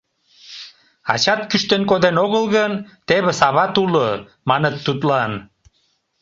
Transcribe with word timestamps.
—Ачат 1.13 1.41
кӱштен 1.49 1.83
коден 1.89 2.15
огыл 2.25 2.45
гын, 2.55 2.71
тевыс, 3.07 3.39
ават 3.47 3.73
уло,— 3.83 4.07
маныт 4.49 4.75
тудлан. 4.85 5.31